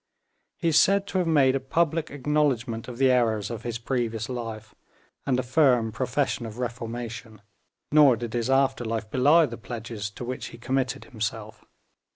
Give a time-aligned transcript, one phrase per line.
[0.57, 4.29] He is said to have made a public acknowledgment of the errors of his previous
[4.29, 4.73] life,
[5.27, 7.39] and a firm profession of reformation;
[7.91, 11.63] nor did his after life belie the pledges to which he committed himself.